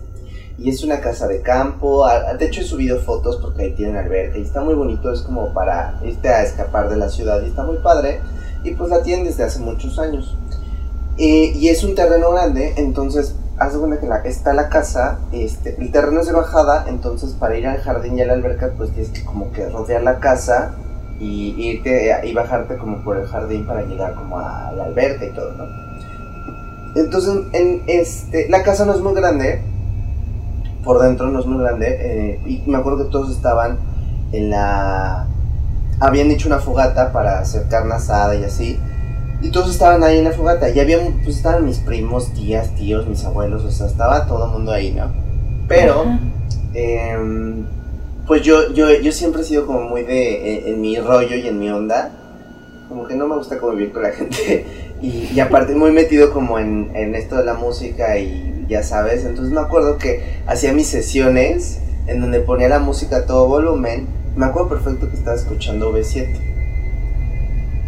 [0.59, 2.07] Y es una casa de campo.
[2.37, 5.11] De hecho he subido fotos porque ahí tienen alberca y está muy bonito.
[5.11, 8.21] Es como para irte a escapar de la ciudad y está muy padre.
[8.63, 10.35] Y pues la tienen desde hace muchos años.
[11.17, 15.91] y es un terreno grande, entonces haz cuenta que la, está la casa, este, el
[15.91, 19.11] terreno es de bajada, entonces para ir al jardín y a la alberca pues tienes
[19.11, 20.75] que como que rodear la casa
[21.19, 25.31] y irte y bajarte como por el jardín para llegar como a la alberca y
[25.31, 25.65] todo, ¿no?
[26.95, 29.61] Entonces, en este, la casa no es muy grande,
[30.83, 33.77] por dentro no es muy grande, eh, y me acuerdo que todos estaban
[34.31, 35.27] en la...
[35.99, 38.79] Habían hecho una fogata para hacer carne asada y así,
[39.41, 43.07] y todos estaban ahí en la fogata, y había, pues estaban mis primos, tías, tíos,
[43.07, 45.11] mis abuelos, o sea, estaba todo el mundo ahí, ¿no?
[45.67, 46.05] Pero,
[48.27, 51.57] pues yo, yo, yo siempre he sido como muy de, en, mi rollo y en
[51.57, 52.11] mi onda,
[52.89, 54.65] como que no me gusta convivir con la gente,
[55.01, 59.23] y, y aparte muy metido como en, en esto de la música y ya sabes,
[59.25, 64.07] entonces me acuerdo que hacía mis sesiones en donde ponía la música a todo volumen,
[64.35, 66.27] me acuerdo perfecto que estaba escuchando V7.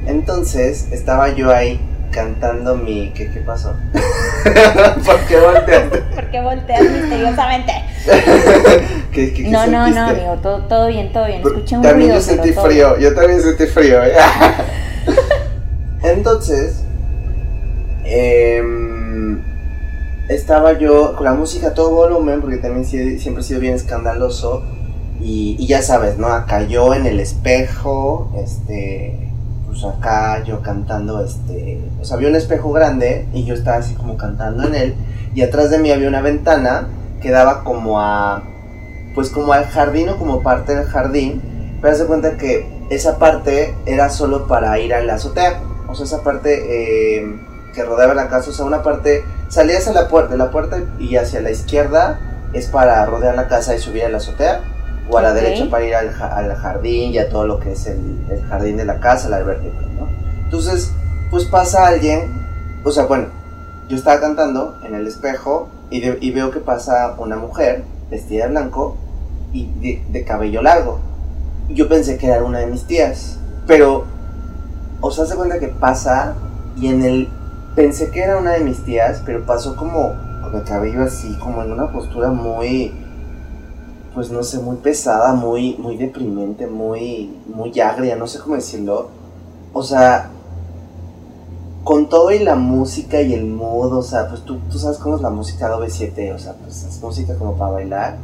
[0.07, 1.79] Entonces estaba yo ahí
[2.11, 3.11] cantando mi...
[3.11, 3.75] ¿Qué, qué pasó?
[5.05, 5.97] ¿Por qué volteaste?
[6.15, 7.73] ¿Por qué volteas misteriosamente?
[9.49, 11.41] no, no, no, amigo, todo, todo bien, todo bien.
[11.45, 12.15] Escuché un también ruido.
[12.15, 14.03] yo sentí frío, yo también sentí frío.
[14.03, 14.13] ¿eh?
[16.03, 16.83] Entonces,
[18.05, 18.63] eh,
[20.29, 24.63] estaba yo con la música a todo volumen, porque también siempre he sido bien escandaloso.
[25.21, 26.27] Y, ya sabes, ¿no?
[26.27, 29.28] Acá yo en el espejo, este,
[29.81, 33.93] pues acá yo cantando, este, o sea, había un espejo grande y yo estaba así
[33.93, 34.95] como cantando en él.
[35.33, 36.87] Y atrás de mí había una ventana
[37.21, 38.43] que daba como a,
[39.15, 41.77] pues como al jardín o como parte del jardín.
[41.81, 45.61] Pero de cuenta que esa parte era solo para ir a la azotea.
[45.87, 47.39] O sea, esa parte eh,
[47.73, 51.15] que rodeaba la casa, o sea, una parte salías a la puerta, la puerta y
[51.15, 52.19] hacia la izquierda
[52.53, 54.61] es para rodear la casa y subir a la azotea,
[55.09, 58.43] o a la derecha para ir al, jardín y a todo lo que es el,
[58.47, 59.63] jardín de la casa, la alberca,
[59.97, 60.07] ¿no?
[60.43, 60.91] Entonces,
[61.31, 62.31] pues pasa alguien,
[62.83, 63.27] o sea, bueno,
[63.87, 68.51] yo estaba cantando en el espejo y, y veo que pasa una mujer vestida de
[68.51, 68.97] blanco
[69.51, 70.99] y de, de cabello largo.
[71.69, 74.05] Yo pensé que era una de mis tías, pero,
[75.01, 76.35] os hace cuenta que pasa
[76.75, 77.29] y en el
[77.75, 81.63] pensé que era una de mis tías, pero pasó como con el cabello así, como
[81.63, 82.93] en una postura muy,
[84.19, 89.07] pues no sé, muy pesada, muy, muy deprimente, muy, muy agria, no sé cómo decirlo.
[89.71, 90.29] O sea,
[91.85, 95.15] con todo y la música y el mood, o sea, pues tú, tú sabes cómo
[95.15, 98.17] es la música de 7 o sea, pues es música como para bailar.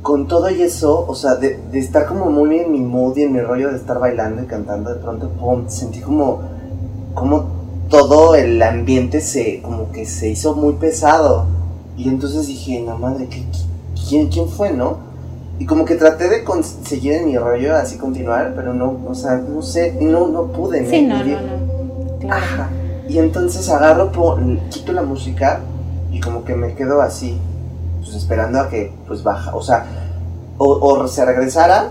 [0.00, 3.24] Con todo y eso, o sea, de, de estar como muy en mi mood y
[3.24, 6.40] en mi rollo de estar bailando y cantando, de pronto, pum, sentí como,
[7.12, 7.48] como
[7.90, 11.44] todo el ambiente se como que se hizo muy pesado.
[11.98, 13.28] Y entonces dije, no madre,
[14.08, 14.98] quién, ¿quién fue, no?
[15.58, 16.44] Y como que traté de
[16.84, 20.88] seguir en mi rollo, así continuar, pero no, o sea, no sé, no, no pude.
[20.88, 22.66] Sí, no, no, no, Claro.
[23.08, 24.10] Y entonces agarro,
[24.70, 25.60] quito la música
[26.12, 27.38] y como que me quedo así,
[28.00, 29.86] pues esperando a que pues baja, o sea,
[30.58, 31.90] o, o se regresara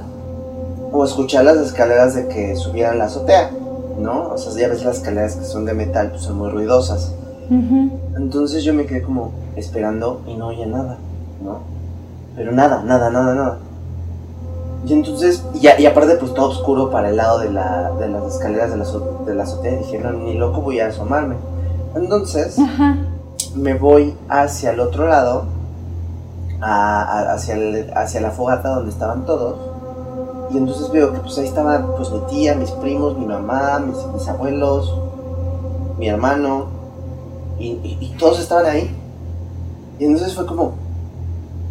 [0.92, 3.52] o escuchar las escaleras de que subieran la azotea.
[4.00, 4.30] ¿no?
[4.30, 7.14] O sea, ya ves las escaleras que son de metal, pues son muy ruidosas.
[8.18, 10.98] Entonces yo me quedé como esperando y no oía nada,
[11.42, 11.62] ¿no?
[12.38, 13.58] Pero nada, nada, nada, nada.
[14.86, 18.36] Y entonces, y, y aparte pues todo oscuro para el lado de, la, de las
[18.36, 18.86] escaleras de la,
[19.26, 21.36] de la azotea, dije, no, ni loco voy a asomarme.
[21.96, 22.58] Entonces,
[23.56, 25.46] me voy hacia el otro lado,
[26.62, 27.58] hacia,
[27.96, 29.56] hacia la fogata donde estaban todos,
[30.52, 34.28] y entonces veo que pues ahí estaban pues mi tía, mis primos, mi mamá, mis,
[34.28, 34.96] abuelos,
[35.98, 36.68] mi hermano,
[37.60, 38.96] y, todos estaban ahí.
[40.00, 40.74] Y entonces fue como,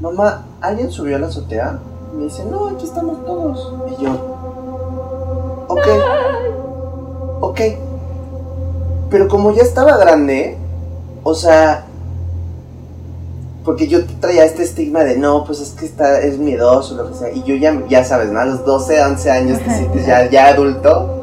[0.00, 1.79] mamá, ¿alguien subió a la azotea?
[2.12, 3.75] Y me dice, no, aquí estamos todos.
[3.90, 4.12] Y yo,
[5.69, 5.87] ok,
[7.40, 7.61] ok.
[9.11, 10.59] Pero como ya estaba grande,
[11.23, 11.87] o sea,
[13.66, 17.19] porque yo traía este estigma de no, pues es que está, es miedoso, lo que
[17.19, 17.33] sea.
[17.33, 18.38] Y yo ya, ya sabes, ¿no?
[18.38, 21.21] A los 12, 11 años te sientes ya, ya adulto.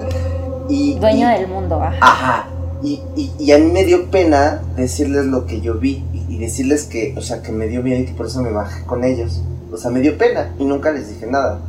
[0.67, 1.97] Y, Dueño del mundo, ajá.
[2.01, 2.47] Ajá.
[2.83, 3.01] Y,
[3.39, 6.12] y, a mí me dio pena decirles lo que yo vi y,
[6.43, 9.03] decirles que, o sea, que me dio miedo y que por eso me bajé con
[9.03, 9.41] ellos.
[9.71, 11.59] O sea, me dio pena y nunca les dije nada.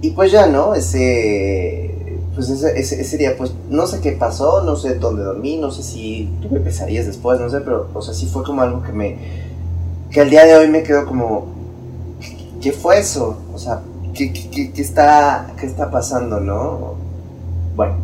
[0.00, 0.74] Y pues ya, ¿no?
[0.74, 5.70] Ese, pues ese, ese, día, pues no sé qué pasó, no sé dónde dormí, no
[5.70, 8.92] sé si tuve pesadillas después, no sé, pero, o sea, sí fue como algo que
[8.92, 9.16] me,
[10.10, 11.46] que al día de hoy me quedo como,
[12.60, 13.38] ¿qué fue eso?
[13.54, 13.80] O sea,
[14.12, 16.94] ¿qué, qué, qué está, qué está pasando, no?
[17.74, 17.96] Bueno,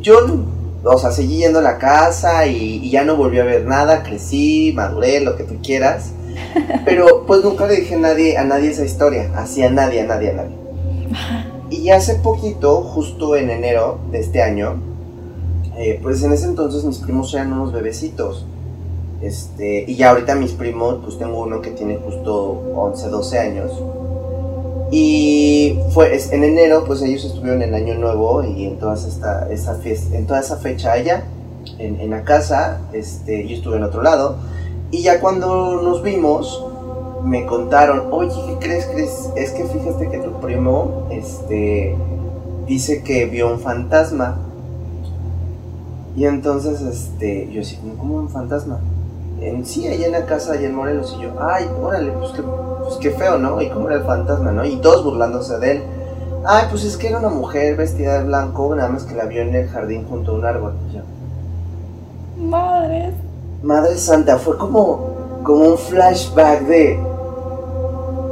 [0.00, 0.14] yo,
[0.84, 4.72] o sea, seguí yendo a la casa y, ya no volví a ver nada, crecí,
[4.74, 6.12] maduré, lo que tú quieras.
[6.84, 10.06] Pero pues nunca le dije a nadie, a nadie esa historia, así a nadie, a
[10.06, 10.56] nadie, a nadie.
[11.70, 14.82] Y hace poquito, justo en enero de este año,
[15.76, 18.44] eh, pues en ese entonces mis primos eran unos bebecitos.
[19.22, 22.34] Este, y ya ahorita mis primos, pues tengo uno que tiene justo
[22.74, 23.70] 11, 12 años.
[24.90, 29.74] Y fue en enero, pues ellos estuvieron en Año Nuevo y en, toda esa, esa,
[29.76, 31.24] fiesta, en toda esa fecha allá,
[31.78, 34.36] en, en, la casa, este, yo estuve en otro lado.
[34.90, 36.64] Y ya cuando nos vimos,
[37.22, 39.30] me contaron, oye, ¿qué crees, crees?
[39.36, 41.96] Es que fíjate que tu primo, este,
[42.66, 44.38] dice que vio un fantasma.
[46.16, 48.80] Y entonces, este, yo así, ¿cómo un fantasma?
[49.40, 52.42] En sí, allá en la casa, allá en Morelos, y yo, ay, órale, pues qué,
[52.42, 53.60] pues qué feo, ¿no?
[53.60, 54.64] Y cómo era el fantasma, ¿no?
[54.64, 55.82] Y todos burlándose de él.
[56.44, 59.42] Ay, pues es que era una mujer vestida de blanco, nada más que la vio
[59.42, 60.72] en el jardín junto a un árbol.
[60.90, 61.02] Y yo,
[62.48, 63.14] Madres.
[63.62, 66.98] Madre Santa, fue como, como un flashback de.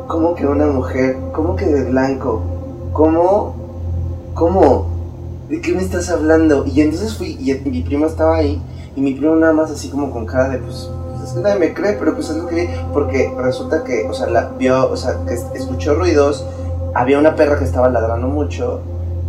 [0.07, 1.19] ¿Cómo que una mujer?
[1.33, 2.41] ¿Cómo que de blanco?
[2.95, 3.55] ¿Cómo?
[4.35, 4.87] ¿Cómo?
[5.51, 6.65] ¿De qué me estás hablando?
[6.65, 8.61] Y entonces fui, y mi primo estaba ahí,
[8.97, 10.91] y mi primo nada más así como con cara de, pues,
[11.33, 14.53] pues nadie me cree, pero pues es lo que vi, porque resulta que, o sea,
[14.59, 15.19] vio, o sea,
[15.55, 16.45] escuchó ruidos,
[16.95, 18.81] había una perra que estaba ladrando mucho,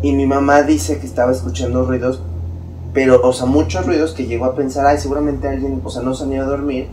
[0.01, 2.21] y mi mamá dice que estaba escuchando ruidos,
[2.93, 6.13] pero, o sea, muchos ruidos que llegó a pensar, ay, seguramente alguien, o sea, no
[6.13, 6.87] se han ido a dormir,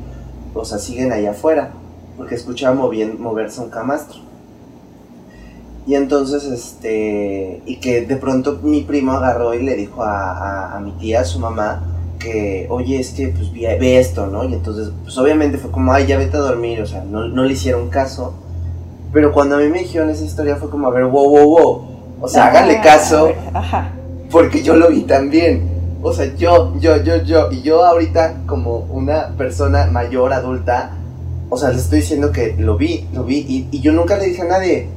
[0.54, 1.70] o sea, siguen allá afuera,
[2.16, 4.20] porque escuchaba moverse un camastro.
[5.86, 10.90] Y entonces, este, y que de pronto mi primo agarró y le dijo a, mi
[10.92, 11.80] tía, a su mamá,
[12.18, 14.44] que, oye, es que, pues, ve esto, ¿no?
[14.44, 17.44] Y entonces, pues, obviamente fue como, ay, ya vete a dormir, o sea, no, no
[17.44, 18.34] le hicieron caso.
[19.12, 21.82] Pero cuando a mí me dijeron esa historia fue como, a ver, wow, wow, wow.
[22.20, 23.30] O sea, háganle caso,
[24.30, 25.70] porque yo lo vi también.
[26.02, 30.92] O sea, yo, yo, yo, yo, y yo ahorita como una persona mayor, adulta,
[31.48, 34.26] o sea, le estoy diciendo que lo vi, lo vi, y, y yo nunca le
[34.26, 34.88] dije a nadie.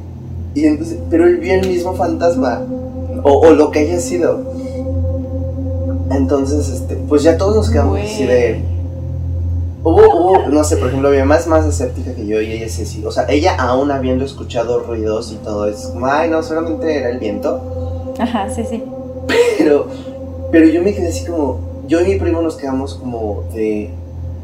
[0.55, 2.61] Y entonces, pero él vio el mismo fantasma,
[3.23, 4.48] o, o lo que haya sido.
[6.09, 8.63] Entonces, este, pues ya todos nos quedamos así de...
[9.81, 12.65] Hubo, hubo, no sé, por ejemplo, mi mamá es más escéptica que yo y ella
[12.65, 13.05] es así.
[13.05, 17.09] O sea, ella aún habiendo escuchado ruidos y todo, es como, ay, no, solamente era
[17.09, 18.13] el viento.
[18.19, 18.83] Ajá, sí, sí.
[19.57, 19.87] Pero
[20.51, 23.91] pero yo me quedé así como, yo y mi primo nos quedamos como de,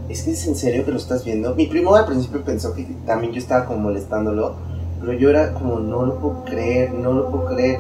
[0.08, 1.56] ¿es que es en serio que lo estás viendo?
[1.56, 4.54] Mi primo al principio pensó que también yo estaba como molestándolo,
[5.00, 7.80] pero yo era como, no lo puedo creer, no lo puedo creer.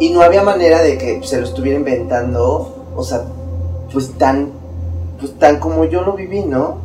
[0.00, 3.22] Y no había manera de que se lo estuviera inventando, o sea,
[3.92, 4.50] pues tan,
[5.18, 6.76] pues tan como yo lo viví, ¿no?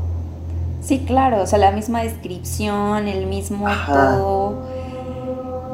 [0.81, 4.55] Sí, claro, o sea, la misma descripción, el mismo todo.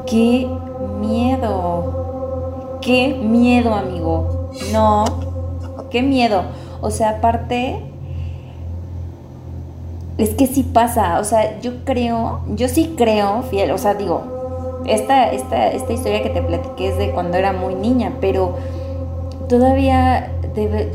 [0.06, 0.48] Qué
[1.00, 4.50] miedo, qué miedo, amigo.
[4.72, 5.04] No,
[5.90, 6.42] qué miedo.
[6.80, 7.80] O sea, aparte,
[10.18, 11.18] es que sí pasa.
[11.20, 14.39] O sea, yo creo, yo sí creo, fiel, o sea, digo,
[14.86, 18.56] esta, esta, esta historia que te platiqué es de cuando era muy niña, pero
[19.48, 20.90] todavía debe,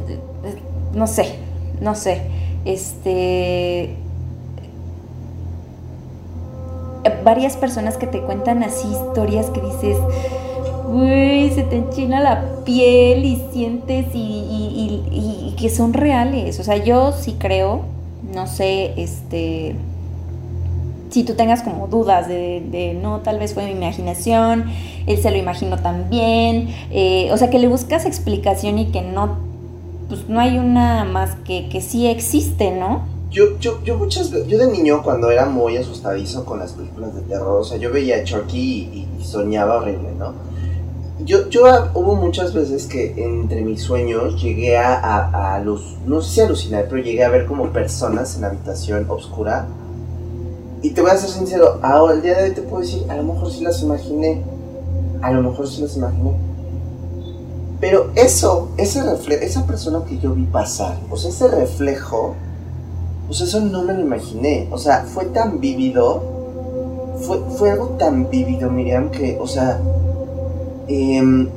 [0.94, 1.36] no sé,
[1.82, 2.22] no sé,
[2.66, 3.96] este
[7.24, 9.98] varias personas que te cuentan así historias que dices,
[10.88, 16.60] uy, se te enchina la piel y sientes y, que son reales.
[16.60, 17.82] O sea, yo sí creo,
[18.34, 19.76] no sé, este,
[21.16, 24.66] si tú tengas como dudas de, no, tal vez fue mi imaginación,
[25.08, 29.38] él se lo imaginó también, eh, o sea, que le buscas explicación y que no,
[30.10, 33.06] pues no hay una más que, que sí existe, ¿no?
[33.32, 37.22] Yo, yo, yo muchas yo de niño cuando era muy asustadizo con las películas de
[37.22, 40.34] terror, o sea, yo veía a Chucky y, soñaba horrible, ¿no?
[41.24, 46.34] yo, yo hubo muchas veces que entre mis sueños llegué a, a, los, no sé
[46.34, 49.66] si alucinar, pero llegué a ver como personas en la habitación oscura.
[50.86, 53.16] Y te voy a ser sincero, ahora el día de hoy te puedo decir, a
[53.16, 54.44] lo mejor sí las imaginé,
[55.22, 56.32] a lo mejor sí las imaginé.
[57.80, 62.36] Pero eso, ese reflejo, esa persona que yo vi pasar, o sea, ese reflejo,
[63.28, 64.68] pues eso no me lo imaginé.
[64.72, 66.22] O sea, fue tan vívido,
[67.22, 69.80] fue, fue algo tan vívido, Miriam, que, o sea,
[70.88, 71.50] Em,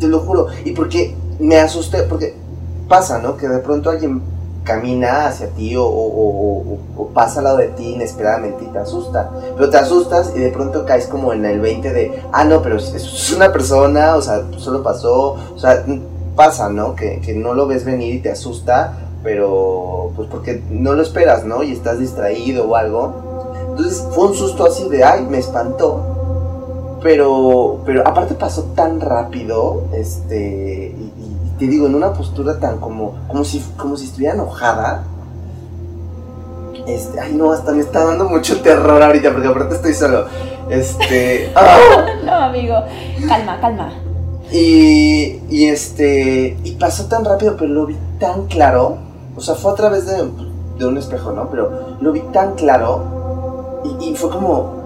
[0.00, 0.48] te lo juro.
[0.64, 2.34] Y porque me asusté, porque
[2.88, 3.36] pasa, ¿no?
[3.36, 4.22] Que de pronto alguien
[4.66, 6.78] camina hacia ti o,
[7.14, 9.30] pasa al lado de ti inesperadamente y te asusta.
[9.56, 12.76] Pero te asustas y de pronto caes como en el 20 de, ah, no, pero
[12.76, 15.82] es una persona, o sea, solo pasó, o sea,
[16.34, 16.94] pasa, ¿no?
[16.94, 21.44] Que, que no lo ves venir y te asusta, pero pues porque no lo esperas,
[21.44, 21.62] ¿no?
[21.62, 23.14] Y estás distraído o algo.
[23.70, 26.98] Entonces fue un susto así de, ay, me espantó.
[27.02, 31.15] Pero, pero aparte pasó tan rápido, este, y,
[31.58, 35.04] te digo, en una postura tan como, como si, como si estuviera enojada.
[36.86, 40.26] Este, ay no, hasta me está dando mucho terror ahorita, porque aparte estoy solo.
[40.70, 41.52] Este.
[42.24, 42.76] no, amigo,
[43.26, 43.92] calma, calma.
[44.52, 48.98] Y, y este, y pasó tan rápido, pero lo vi tan claro.
[49.36, 50.30] O sea, fue a través de,
[50.78, 51.50] de un espejo, ¿no?
[51.50, 53.82] Pero lo vi tan claro.
[54.00, 54.76] Y, y fue como,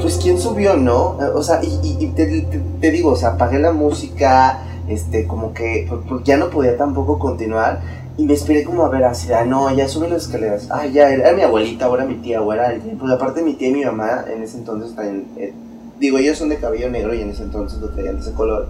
[0.00, 1.16] pues quién subió, ¿no?
[1.34, 4.60] O sea, y, te, digo, o sea, apagué la música,
[4.90, 7.80] este, como que pues, ya no podía tampoco continuar.
[8.16, 10.68] Y me esperé como a ver así, ah, no, ya subí las escaleras.
[10.70, 12.98] Ah, ya, era, mi abuelita, ahora mi tía, era alguien.
[12.98, 15.54] Pues aparte mi tía y mi mamá en ese entonces también, eh,
[15.98, 18.66] digo, ellos son de cabello negro y en ese entonces lo traían de ese color.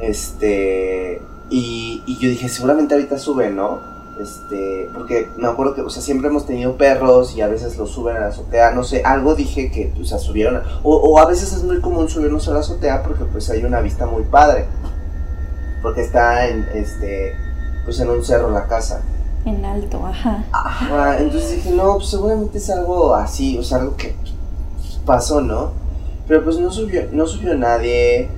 [0.00, 1.20] Este,
[1.50, 3.94] y, y yo dije, seguramente ahorita sube, ¿no?
[4.20, 7.90] Este, porque me acuerdo que, o sea, siempre hemos tenido perros y a veces los
[7.90, 11.26] suben a la azotea, no sé, algo dije que, o sea, subieron, o, o a
[11.26, 14.66] veces es muy común subirnos a la azotea porque pues hay una vista muy padre,
[15.84, 17.36] porque está en, este,
[17.84, 19.02] pues en un cerro la casa.
[19.44, 20.42] En alto, ajá.
[20.50, 24.16] Ajá, entonces dije, no, pues seguramente es algo así, o sea, algo que
[25.04, 25.72] pasó, ¿no?
[26.26, 28.30] Pero pues no subió, no subió nadie,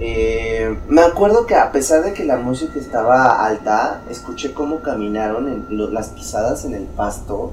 [0.00, 5.48] eh, me acuerdo que a pesar de que la música estaba alta, escuché cómo caminaron
[5.48, 7.52] en las pisadas en el pasto.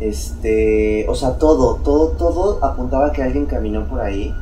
[0.00, 4.34] Este, o sea, todo, todo, todo apuntaba que alguien caminó por ahí.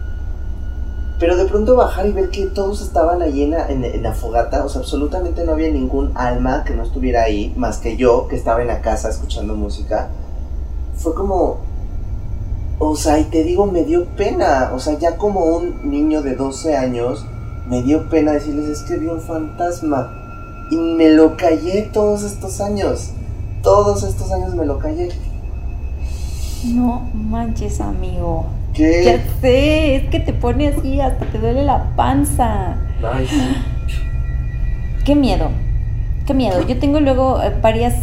[1.18, 4.82] Pero de pronto bajar y ver que todos estaban ahí en la, fogata, o sea,
[4.82, 8.68] absolutamente no había ningún alma que no estuviera ahí, más que yo, que estaba en
[8.68, 10.10] la casa escuchando música.
[10.96, 11.58] Fue como,
[12.78, 14.70] o sea, y te digo, me dio pena.
[14.72, 17.24] O sea, ya como un niño de 12 años,
[17.68, 20.14] me dio pena decirles, es que vi un fantasma.
[20.70, 23.10] Y me lo callé todos estos años.
[23.62, 25.08] Todos estos años me lo callé.
[26.64, 28.46] No manches, amigo.
[28.78, 29.04] ¿Qué?
[29.04, 32.76] Ya sé, es que te pone así, hasta te duele la panza.
[33.02, 33.56] Ay, sí.
[35.04, 35.50] Qué miedo.
[36.26, 36.66] Qué miedo.
[36.66, 37.94] Yo tengo luego eh, varias,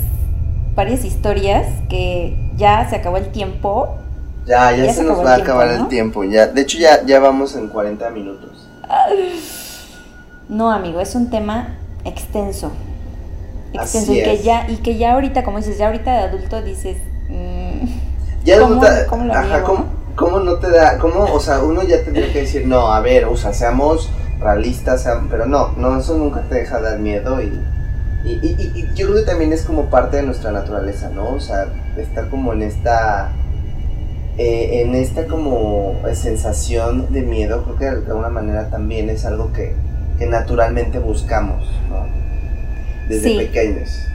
[0.75, 3.97] varias historias que ya se acabó el tiempo
[4.45, 6.23] ya, ya, se, nos va a acabar el tiempo.
[6.23, 8.67] Ya, de hecho, ya, ya vamos en 40 minutos.
[10.47, 12.71] No, amigo, es un tema extenso.
[13.73, 14.13] Extenso.
[14.13, 16.97] y que ya, y que ya ahorita, como dices, ya ahorita de adulto dices.
[17.27, 17.87] Mm,
[18.43, 19.85] ya ¿cómo, ¿cómo, lo ajá, ¿cómo,
[20.15, 20.97] ¿cómo, no te da?
[20.97, 21.25] ¿Cómo?
[21.25, 25.45] O sea, uno ya tendría que decir, no, a ver, o sea, seamos realistas, pero
[25.45, 27.51] no, no, eso nunca te deja dar miedo y.
[28.25, 31.29] Y, y, y, yo creo que también es como parte de nuestra naturaleza, ¿no?
[31.29, 33.31] O sea, estar como en esta
[34.37, 39.53] eh, en esta como sensación de miedo, creo que de alguna manera también es algo
[39.53, 39.73] que,
[40.27, 42.05] naturalmente buscamos, ¿no?
[43.07, 44.07] Desde pequeños.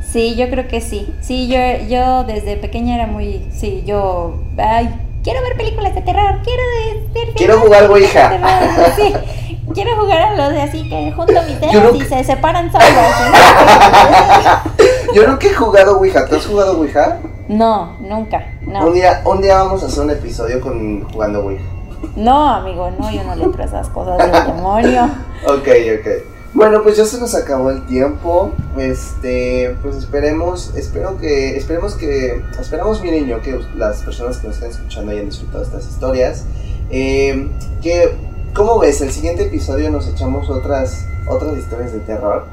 [0.00, 1.12] Sí, yo creo que sí.
[1.20, 1.58] Sí, yo,
[1.88, 4.88] yo desde pequeña era muy, sí, yo, ay,
[5.24, 6.62] quiero ver películas de terror, quiero
[7.14, 8.92] ver Quiero jugar Ouija.
[8.96, 9.14] Sí,
[9.72, 12.86] quiero jugar a los de así que junto mis dedos y se separan solos.
[15.14, 16.26] yo nunca he jugado Ouija.
[16.26, 17.18] ¿Tú has jugado Ouija?
[17.48, 18.44] No, nunca.
[18.62, 18.86] No.
[18.86, 21.64] Un, día, un día vamos a hacer un episodio con jugando Ouija.
[22.16, 25.04] No, amigo, no, yo no le entro a esas cosas del demonio.
[25.46, 25.68] ok,
[25.98, 26.33] ok.
[26.54, 28.52] Bueno, pues ya se nos acabó el tiempo.
[28.78, 34.56] Este, pues esperemos, espero que, esperemos que, esperamos mi niño que las personas que nos
[34.56, 36.44] estén escuchando hayan disfrutado estas historias.
[36.90, 37.48] Eh,
[37.82, 38.14] que,
[38.54, 39.00] ¿cómo ves?
[39.00, 42.46] El siguiente episodio nos echamos otras, otras historias de terror.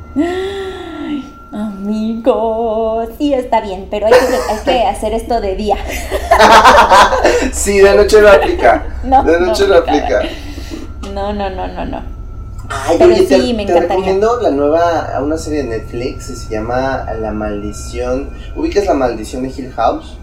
[1.54, 4.14] Amigo, sí está bien, pero hay
[4.66, 5.78] que, hacer esto de día.
[7.54, 8.84] sí, de noche no aplica.
[9.04, 10.22] No, de noche no, aplica.
[11.14, 12.11] No, no, no, no, no.
[12.74, 13.66] Ay, pero sí, te, me encantaría.
[13.66, 18.30] Te recomiendo la nueva, una serie de Netflix que se llama La Maldición.
[18.56, 20.18] ¿Ubicas La Maldición de Hill House?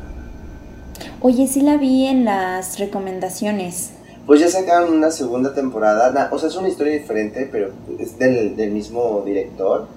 [1.21, 3.91] Oye, sí la vi en las recomendaciones.
[4.27, 6.29] Pues ya sacaron una segunda temporada.
[6.33, 9.89] O sea, es una historia diferente, pero es del, del mismo director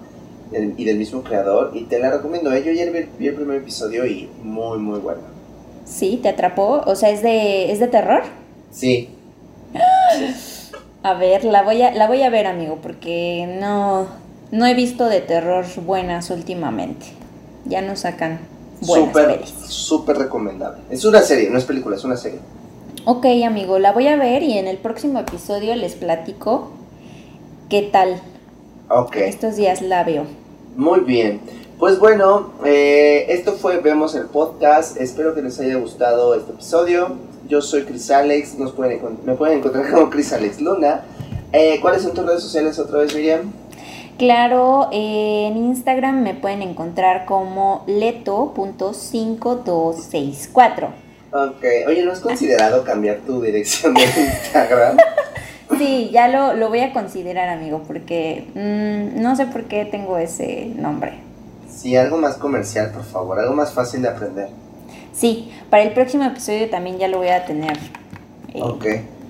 [0.52, 1.72] y del mismo creador.
[1.74, 2.52] Y te la recomiendo.
[2.54, 2.64] ¿eh?
[2.66, 5.22] Yo ayer vi, el primer episodio y muy, muy bueno.
[5.86, 6.20] ¿Sí?
[6.22, 6.82] ¿Te atrapó?
[6.86, 8.24] O sea, ¿es de, ¿es de terror?
[8.72, 9.10] Sí.
[11.04, 14.08] A ver, la voy a, la voy a ver, amigo, porque no,
[14.52, 17.08] no he visto de terror buenas últimamente.
[17.66, 18.40] Ya no sacan
[18.82, 20.82] buenas super, Súper recomendable.
[20.90, 22.40] Es una serie, no es película, es una serie.
[23.06, 26.70] Ok, amigo, la voy a ver y en el próximo episodio les platico
[27.68, 28.22] qué tal.
[28.90, 29.16] Ok.
[29.16, 30.26] Estos días la veo.
[30.76, 31.42] Muy bien.
[31.80, 34.98] Pues bueno, eh, esto fue Vemos el Podcast.
[34.98, 37.16] Espero que les haya gustado este episodio.
[37.52, 38.58] Yo soy Chris Alex.
[38.58, 41.02] Nos pueden, me pueden encontrar como Chris Alex Luna.
[41.52, 43.52] Eh, ¿Cuáles son tus redes sociales otra vez, Miriam?
[44.18, 50.88] Claro, en Instagram me pueden encontrar como leto.5264.
[51.34, 54.96] Ok, oye, ¿no has considerado cambiar tu dirección de Instagram?
[55.78, 60.18] Sí, ya lo, lo, voy a considerar, amigo, porque mm, no sé por qué tengo
[60.18, 61.14] ese nombre.
[61.68, 64.50] Sí, algo más comercial, por favor, algo más fácil de aprender.
[65.14, 67.78] Sí, para el próximo episodio también ya lo voy a tener.
[68.54, 68.86] Eh, ok.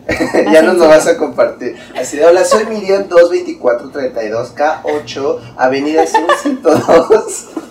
[0.52, 1.76] ya nos lo vas a compartir.
[1.96, 7.48] Así de, hola, soy Miriam 22432K8, Avenida 102.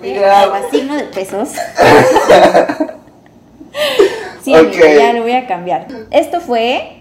[0.00, 0.62] Mira.
[0.70, 1.48] signo de pesos.
[4.42, 5.86] sí, amigo, ya lo voy a cambiar.
[6.10, 6.98] Esto fue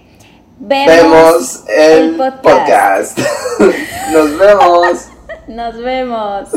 [0.59, 3.17] vemos, el, podcast.
[4.11, 5.07] Nos vemos.
[5.47, 6.49] Nos vemos.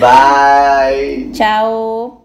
[0.00, 1.30] Bye.
[1.32, 2.17] Chao.